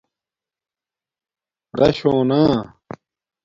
رش 1.79 1.97
ہونا 2.07 2.41